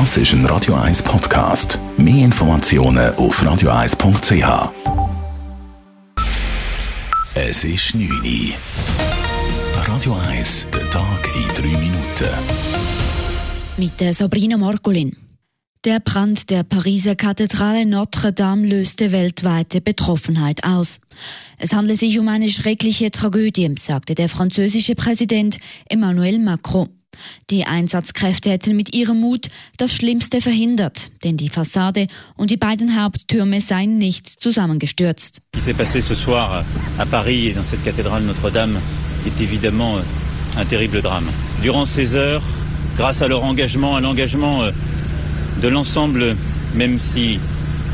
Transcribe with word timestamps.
Das 0.00 0.16
ist 0.16 0.32
ein 0.32 0.44
Radio 0.46 0.74
1 0.74 1.04
Podcast. 1.04 1.78
Mehr 1.96 2.24
Informationen 2.24 3.14
auf 3.14 3.40
radio1.ch. 3.40 4.72
Es 7.36 7.62
ist 7.62 7.94
9 7.94 8.10
Uhr. 8.10 8.54
Radio 9.86 10.16
1, 10.30 10.66
der 10.74 10.90
Tag 10.90 11.30
in 11.36 11.46
3 11.54 11.78
Minuten. 11.78 12.28
Mit 13.76 14.00
der 14.00 14.12
Sabrina 14.14 14.56
Margolin. 14.56 15.16
Der 15.84 16.00
Brand 16.00 16.50
der 16.50 16.64
Pariser 16.64 17.14
Kathedrale 17.14 17.86
Notre 17.86 18.32
Dame 18.32 18.66
löste 18.66 19.12
weltweite 19.12 19.80
Betroffenheit 19.80 20.64
aus. 20.64 20.98
Es 21.56 21.72
handle 21.72 21.94
sich 21.94 22.18
um 22.18 22.26
eine 22.26 22.48
schreckliche 22.48 23.12
Tragödie, 23.12 23.72
sagte 23.78 24.16
der 24.16 24.28
französische 24.28 24.96
Präsident 24.96 25.58
Emmanuel 25.88 26.40
Macron. 26.40 26.88
Die 27.50 27.64
Einsatzkräfte 27.64 28.50
hätten 28.50 28.76
mit 28.76 28.94
ihrem 28.94 29.20
Mut 29.20 29.48
das 29.76 29.94
Schlimmste 29.94 30.40
verhindert, 30.40 31.10
denn 31.22 31.36
die 31.36 31.48
Fassade 31.48 32.06
und 32.36 32.50
die 32.50 32.56
beiden 32.56 33.00
Haupttürme 33.00 33.60
seien 33.60 33.98
nicht 33.98 34.28
zusammengestürzt. 34.28 35.40
Qui 35.52 35.60
s'est 35.60 35.74
passé 35.74 36.00
ce 36.00 36.14
soir 36.14 36.64
à 36.98 37.06
Paris 37.06 37.48
et 37.48 37.52
dans 37.54 37.64
cette 37.64 37.82
cathédrale 37.82 38.24
Notre-Dame 38.24 38.80
est 39.26 39.40
évidemment 39.40 40.00
un 40.56 40.64
terrible 40.64 41.02
drame. 41.02 41.30
Durant 41.62 41.86
ces 41.86 42.16
heures, 42.16 42.42
grâce 42.96 43.22
à 43.22 43.28
leur 43.28 43.42
engagement, 43.44 43.96
à 43.96 44.00
l'engagement 44.00 44.62
euh, 44.62 44.70
de 45.60 45.68
l'ensemble, 45.68 46.36
même 46.74 46.98
si 46.98 47.38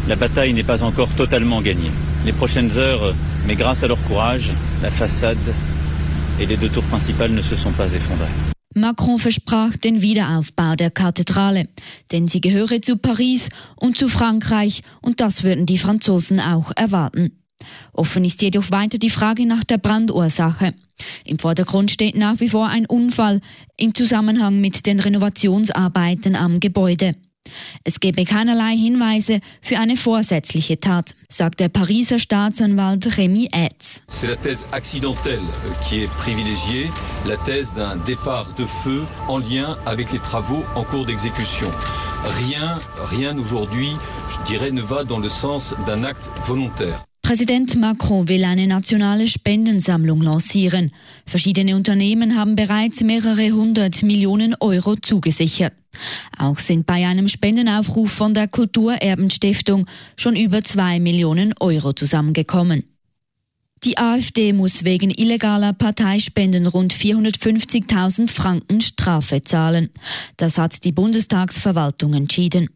la 0.08 0.16
bataille 0.16 0.52
n'est 0.52 0.64
pas 0.64 0.82
encore 0.82 1.14
totalement 1.14 1.60
gagnée. 1.60 1.90
Les 2.24 2.32
prochaines 2.32 2.78
heures, 2.78 3.14
mais 3.46 3.56
grâce 3.56 3.82
à 3.82 3.88
leur 3.88 4.02
courage, 4.04 4.50
la 4.82 4.90
façade 4.90 5.54
et 6.38 6.46
les 6.46 6.56
deux 6.56 6.68
tours 6.68 6.84
principales 6.84 7.32
ne 7.32 7.42
se 7.42 7.56
sont 7.56 7.72
pas 7.72 7.92
effondrées. 7.92 8.49
Macron 8.74 9.18
versprach 9.18 9.76
den 9.76 10.00
Wiederaufbau 10.00 10.76
der 10.76 10.90
Kathedrale, 10.90 11.68
denn 12.12 12.28
sie 12.28 12.40
gehöre 12.40 12.80
zu 12.80 12.96
Paris 12.96 13.48
und 13.76 13.98
zu 13.98 14.08
Frankreich 14.08 14.82
und 15.02 15.20
das 15.20 15.42
würden 15.42 15.66
die 15.66 15.78
Franzosen 15.78 16.38
auch 16.38 16.70
erwarten. 16.76 17.32
Offen 17.92 18.24
ist 18.24 18.42
jedoch 18.42 18.70
weiter 18.70 18.98
die 18.98 19.10
Frage 19.10 19.44
nach 19.44 19.64
der 19.64 19.78
Brandursache. 19.78 20.74
Im 21.24 21.38
Vordergrund 21.38 21.90
steht 21.90 22.16
nach 22.16 22.38
wie 22.40 22.48
vor 22.48 22.68
ein 22.68 22.86
Unfall 22.86 23.40
im 23.76 23.94
Zusammenhang 23.94 24.60
mit 24.60 24.86
den 24.86 25.00
Renovationsarbeiten 25.00 26.36
am 26.36 26.60
Gebäude. 26.60 27.16
Es 27.84 27.98
gebe 27.98 28.24
keinerlei 28.24 28.76
Hinweise 28.76 29.40
für 29.62 29.78
eine 29.78 29.96
vorsätzliche 29.96 30.80
Tat, 30.80 31.14
sagt 31.28 31.60
der 31.60 31.68
Pariser 31.68 32.18
Staatsanwalt 32.18 33.16
Rémi 33.16 33.48
Etz. 33.52 34.02
C'est 34.08 34.28
la 34.28 34.36
thèse 34.36 34.66
accidentelle 34.72 35.40
qui 35.84 36.02
est 36.02 36.10
privilégiée, 36.10 36.90
la 37.26 37.36
thèse 37.38 37.74
d'un 37.74 37.96
départ 37.96 38.52
de 38.54 38.64
feu 38.64 39.06
en 39.28 39.38
lien 39.38 39.78
avec 39.86 40.12
les 40.12 40.18
travaux 40.18 40.64
en 40.74 40.84
cours 40.84 41.06
d'exécution. 41.06 41.70
Rien, 42.24 42.78
rien 42.98 43.38
aujourd'hui, 43.38 43.96
je 44.30 44.44
dirais, 44.44 44.72
ne 44.72 44.82
va 44.82 45.04
dans 45.04 45.18
le 45.18 45.30
sens 45.30 45.74
d'un 45.86 46.04
acte 46.04 46.30
volontaire. 46.44 47.04
Präsident 47.30 47.76
Macron 47.76 48.26
will 48.28 48.42
eine 48.42 48.66
nationale 48.66 49.28
Spendensammlung 49.28 50.20
lancieren. 50.20 50.90
Verschiedene 51.26 51.76
Unternehmen 51.76 52.36
haben 52.36 52.56
bereits 52.56 53.04
mehrere 53.04 53.52
hundert 53.52 54.02
Millionen 54.02 54.56
Euro 54.58 54.96
zugesichert. 54.96 55.72
Auch 56.36 56.58
sind 56.58 56.86
bei 56.86 57.06
einem 57.06 57.28
Spendenaufruf 57.28 58.10
von 58.10 58.34
der 58.34 58.48
Kulturerbenstiftung 58.48 59.86
schon 60.16 60.34
über 60.34 60.64
zwei 60.64 60.98
Millionen 60.98 61.54
Euro 61.60 61.92
zusammengekommen. 61.92 62.82
Die 63.84 63.96
AfD 63.96 64.52
muss 64.52 64.84
wegen 64.84 65.10
illegaler 65.10 65.72
Parteispenden 65.72 66.66
rund 66.66 66.92
450.000 66.92 68.30
Franken 68.30 68.82
Strafe 68.82 69.40
zahlen. 69.40 69.88
Das 70.36 70.58
hat 70.58 70.84
die 70.84 70.92
Bundestagsverwaltung 70.92 72.12
entschieden. 72.12 72.68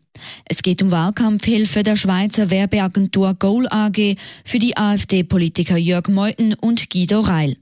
Es 0.46 0.62
geht 0.62 0.82
um 0.82 0.90
Wahlkampfhilfe 0.90 1.82
der 1.82 1.96
Schweizer 1.96 2.48
Werbeagentur 2.48 3.34
Goal 3.34 3.66
AG 3.68 4.16
für 4.46 4.58
die 4.58 4.78
AfD-Politiker 4.78 5.76
Jörg 5.76 6.08
Meuthen 6.08 6.54
und 6.54 6.88
Guido 6.88 7.20
Reil. 7.20 7.58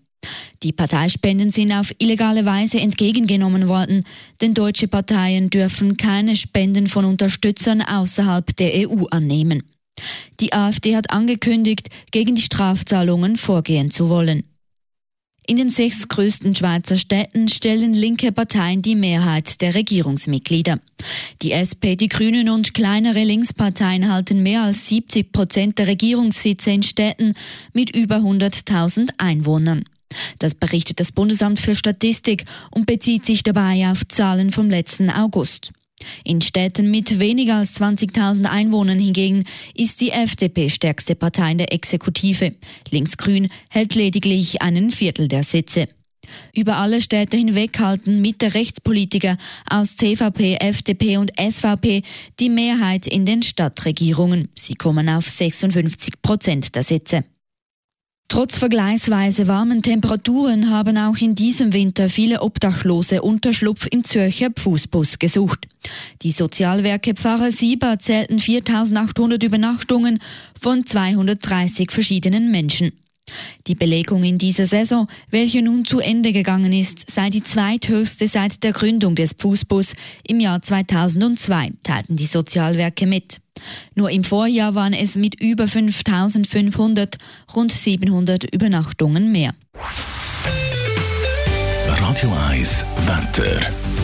Die 0.62 0.70
Parteispenden 0.70 1.50
sind 1.50 1.72
auf 1.72 1.92
illegale 1.98 2.44
Weise 2.44 2.78
entgegengenommen 2.78 3.66
worden, 3.66 4.04
denn 4.40 4.54
deutsche 4.54 4.86
Parteien 4.86 5.50
dürfen 5.50 5.96
keine 5.96 6.36
Spenden 6.36 6.86
von 6.86 7.04
Unterstützern 7.04 7.82
außerhalb 7.82 8.56
der 8.56 8.88
EU 8.88 9.06
annehmen. 9.10 9.64
Die 10.40 10.52
AfD 10.52 10.96
hat 10.96 11.10
angekündigt, 11.10 11.88
gegen 12.10 12.34
die 12.34 12.42
Strafzahlungen 12.42 13.36
vorgehen 13.36 13.90
zu 13.90 14.08
wollen. 14.08 14.44
In 15.44 15.56
den 15.56 15.70
sechs 15.70 16.06
größten 16.06 16.54
Schweizer 16.54 16.96
Städten 16.96 17.48
stellen 17.48 17.94
linke 17.94 18.30
Parteien 18.30 18.80
die 18.80 18.94
Mehrheit 18.94 19.60
der 19.60 19.74
Regierungsmitglieder. 19.74 20.78
Die 21.42 21.50
SP, 21.50 21.96
die 21.96 22.08
Grünen 22.08 22.48
und 22.48 22.74
kleinere 22.74 23.24
Linksparteien 23.24 24.10
halten 24.10 24.42
mehr 24.44 24.62
als 24.62 24.88
70 24.88 25.32
Prozent 25.32 25.78
der 25.78 25.88
Regierungssitze 25.88 26.70
in 26.70 26.84
Städten 26.84 27.34
mit 27.72 27.94
über 27.94 28.18
100.000 28.18 29.10
Einwohnern. 29.18 29.84
Das 30.38 30.54
berichtet 30.54 31.00
das 31.00 31.10
Bundesamt 31.10 31.58
für 31.58 31.74
Statistik 31.74 32.44
und 32.70 32.86
bezieht 32.86 33.26
sich 33.26 33.42
dabei 33.42 33.90
auf 33.90 34.06
Zahlen 34.06 34.52
vom 34.52 34.70
letzten 34.70 35.10
August. 35.10 35.72
In 36.24 36.40
Städten 36.40 36.90
mit 36.90 37.18
weniger 37.18 37.56
als 37.56 37.80
20.000 37.80 38.46
Einwohnern 38.46 38.98
hingegen 38.98 39.44
ist 39.74 40.00
die 40.00 40.10
FDP 40.10 40.68
stärkste 40.68 41.14
Partei 41.14 41.52
in 41.52 41.58
der 41.58 41.72
Exekutive. 41.72 42.54
Linksgrün 42.90 43.48
hält 43.70 43.94
lediglich 43.94 44.62
einen 44.62 44.90
Viertel 44.90 45.28
der 45.28 45.44
Sitze. 45.44 45.88
Über 46.54 46.76
alle 46.76 47.00
Städte 47.00 47.36
hinweg 47.36 47.78
halten 47.78 48.20
Mitte-Rechtspolitiker 48.20 49.36
aus 49.68 49.96
CVP, 49.96 50.56
FDP 50.56 51.18
und 51.18 51.32
SVP 51.38 52.02
die 52.40 52.48
Mehrheit 52.48 53.06
in 53.06 53.26
den 53.26 53.42
Stadtregierungen. 53.42 54.48
Sie 54.54 54.74
kommen 54.74 55.08
auf 55.08 55.28
56 55.28 56.22
Prozent 56.22 56.74
der 56.74 56.84
Sitze. 56.84 57.24
Trotz 58.28 58.56
vergleichsweise 58.56 59.46
warmen 59.46 59.82
Temperaturen 59.82 60.70
haben 60.70 60.96
auch 60.96 61.18
in 61.18 61.34
diesem 61.34 61.74
Winter 61.74 62.08
viele 62.08 62.40
Obdachlose 62.40 63.20
Unterschlupf 63.20 63.86
im 63.90 64.04
Zürcher 64.04 64.48
Fußbus 64.58 65.18
gesucht. 65.18 65.68
Die 66.22 66.32
Sozialwerke 66.32 67.14
Pfarrer 67.14 67.50
Sieber 67.50 67.98
zählten 67.98 68.38
4800 68.38 69.42
Übernachtungen 69.42 70.18
von 70.58 70.86
230 70.86 71.90
verschiedenen 71.90 72.50
Menschen. 72.50 72.92
Die 73.66 73.74
Belegung 73.74 74.24
in 74.24 74.38
dieser 74.38 74.66
Saison, 74.66 75.06
welche 75.30 75.62
nun 75.62 75.84
zu 75.84 76.00
Ende 76.00 76.32
gegangen 76.32 76.72
ist, 76.72 77.10
sei 77.10 77.30
die 77.30 77.42
zweithöchste 77.42 78.26
seit 78.26 78.62
der 78.62 78.72
Gründung 78.72 79.14
des 79.14 79.34
Fußbus 79.38 79.94
im 80.26 80.40
Jahr 80.40 80.60
2002, 80.60 81.72
teilten 81.82 82.16
die 82.16 82.26
Sozialwerke 82.26 83.06
mit. 83.06 83.40
Nur 83.94 84.10
im 84.10 84.24
Vorjahr 84.24 84.74
waren 84.74 84.92
es 84.92 85.14
mit 85.14 85.40
über 85.40 85.68
5500 85.68 87.18
rund 87.54 87.70
700 87.70 88.52
Übernachtungen 88.52 89.30
mehr. 89.30 89.54
Radio 91.86 92.32
1, 92.50 92.84
Wetter. 93.06 94.01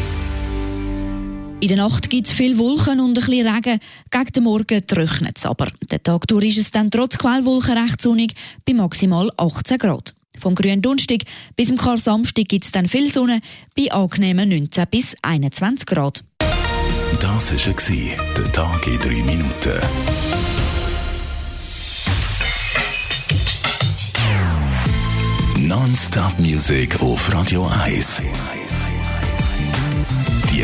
In 1.61 1.67
der 1.67 1.77
Nacht 1.79 2.09
gibt 2.09 2.29
es 2.29 2.33
viel 2.33 2.57
Wolken 2.57 3.01
und 3.01 3.11
ein 3.11 3.15
bisschen 3.15 3.49
Regen. 3.49 3.81
Gegen 4.13 4.33
den 4.33 4.45
Morgen 4.45 4.87
trocknet 4.87 5.39
es 5.39 5.45
aber. 5.45 5.67
Den 5.91 6.03
Tag 6.05 6.29
durch 6.29 6.57
ist 6.57 6.59
es 6.59 6.71
dann 6.71 6.89
trotz 6.89 7.19
Quellwolken 7.19 7.77
recht 7.77 8.01
sonnig 8.01 8.35
bei 8.65 8.75
maximal 8.75 9.29
18 9.37 9.79
Grad. 9.79 10.15
Vom 10.39 10.55
grünen 10.55 10.83
Donnerstag 10.83 11.23
bis 11.57 11.67
zum 11.67 11.77
Kar 11.77 11.99
Samstag 11.99 12.47
gibt 12.47 12.65
es 12.65 12.71
dann 12.71 12.87
viel 12.87 13.11
Sonne 13.11 13.41
bei 13.77 13.91
angenehmen 13.91 14.49
19 14.49 14.85
bis 14.89 15.17
21 15.23 15.85
Grad. 15.85 16.23
Das 17.21 17.51
war 17.51 18.27
der 18.37 18.53
Tag 18.53 18.87
in 18.87 18.99
3 19.01 19.09
Minuten. 19.25 19.81
Non-Stop 25.57 26.39
Music 26.39 27.03
auf 27.03 27.35
Radio 27.35 27.67
1. 27.67 28.23